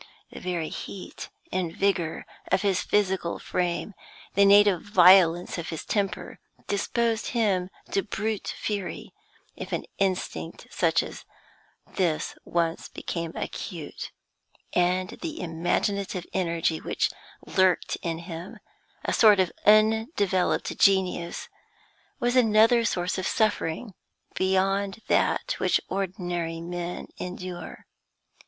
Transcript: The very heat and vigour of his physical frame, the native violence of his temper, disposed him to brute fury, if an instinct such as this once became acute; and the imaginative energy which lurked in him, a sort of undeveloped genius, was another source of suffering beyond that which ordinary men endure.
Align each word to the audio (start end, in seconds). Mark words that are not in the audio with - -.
The 0.31 0.39
very 0.39 0.69
heat 0.69 1.29
and 1.51 1.77
vigour 1.77 2.25
of 2.51 2.63
his 2.63 2.81
physical 2.81 3.37
frame, 3.37 3.93
the 4.33 4.45
native 4.45 4.81
violence 4.81 5.59
of 5.59 5.69
his 5.69 5.85
temper, 5.85 6.39
disposed 6.65 7.27
him 7.37 7.69
to 7.91 8.01
brute 8.01 8.47
fury, 8.57 9.13
if 9.55 9.71
an 9.71 9.85
instinct 9.99 10.65
such 10.71 11.03
as 11.03 11.23
this 11.85 12.33
once 12.45 12.89
became 12.89 13.33
acute; 13.35 14.09
and 14.73 15.11
the 15.21 15.39
imaginative 15.39 16.25
energy 16.33 16.81
which 16.81 17.11
lurked 17.45 17.95
in 18.01 18.17
him, 18.17 18.57
a 19.05 19.13
sort 19.13 19.39
of 19.39 19.51
undeveloped 19.67 20.75
genius, 20.79 21.47
was 22.19 22.35
another 22.35 22.83
source 22.85 23.19
of 23.19 23.27
suffering 23.27 23.93
beyond 24.33 25.03
that 25.09 25.53
which 25.59 25.79
ordinary 25.89 26.59
men 26.59 27.05
endure. 27.17 27.85